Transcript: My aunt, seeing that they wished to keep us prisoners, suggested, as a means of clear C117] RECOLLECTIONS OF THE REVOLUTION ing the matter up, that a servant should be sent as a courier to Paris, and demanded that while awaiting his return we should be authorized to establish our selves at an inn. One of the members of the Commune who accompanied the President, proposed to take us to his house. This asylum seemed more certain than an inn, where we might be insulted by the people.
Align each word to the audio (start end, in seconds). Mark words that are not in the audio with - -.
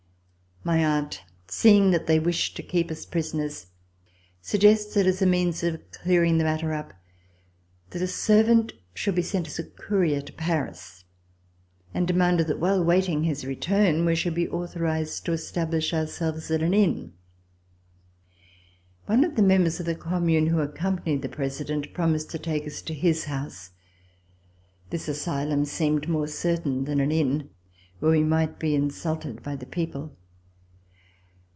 My 0.63 0.85
aunt, 0.85 1.23
seeing 1.47 1.89
that 1.89 2.05
they 2.05 2.19
wished 2.19 2.55
to 2.55 2.61
keep 2.61 2.91
us 2.91 3.03
prisoners, 3.03 3.65
suggested, 4.43 5.07
as 5.07 5.19
a 5.19 5.25
means 5.25 5.63
of 5.63 5.81
clear 5.89 6.21
C117] 6.21 6.21
RECOLLECTIONS 6.21 6.21
OF 6.21 6.21
THE 6.21 6.21
REVOLUTION 6.21 6.27
ing 6.27 6.37
the 6.37 6.43
matter 6.43 6.73
up, 6.73 6.93
that 7.89 8.01
a 8.03 8.07
servant 8.07 8.73
should 8.93 9.15
be 9.15 9.23
sent 9.23 9.47
as 9.47 9.57
a 9.57 9.63
courier 9.63 10.21
to 10.21 10.31
Paris, 10.33 11.03
and 11.95 12.07
demanded 12.07 12.45
that 12.45 12.59
while 12.59 12.79
awaiting 12.79 13.23
his 13.23 13.43
return 13.43 14.05
we 14.05 14.13
should 14.13 14.35
be 14.35 14.47
authorized 14.49 15.25
to 15.25 15.31
establish 15.31 15.95
our 15.95 16.05
selves 16.05 16.51
at 16.51 16.61
an 16.61 16.75
inn. 16.75 17.13
One 19.07 19.23
of 19.23 19.33
the 19.35 19.41
members 19.41 19.79
of 19.79 19.87
the 19.87 19.95
Commune 19.95 20.45
who 20.45 20.59
accompanied 20.59 21.23
the 21.23 21.27
President, 21.29 21.91
proposed 21.91 22.29
to 22.29 22.37
take 22.37 22.67
us 22.67 22.83
to 22.83 22.93
his 22.93 23.23
house. 23.25 23.71
This 24.91 25.07
asylum 25.07 25.65
seemed 25.65 26.07
more 26.07 26.27
certain 26.27 26.83
than 26.85 26.99
an 26.99 27.11
inn, 27.11 27.49
where 27.99 28.11
we 28.11 28.23
might 28.23 28.59
be 28.59 28.75
insulted 28.75 29.41
by 29.41 29.55
the 29.55 29.65
people. 29.65 30.15